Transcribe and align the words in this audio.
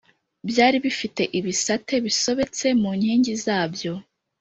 Byari 0.49 0.77
bifite 0.85 1.21
ibisate 1.39 1.95
bisobetse 2.05 2.65
mu 2.81 2.89
nkingi 2.97 3.33
zabyo 3.43 3.93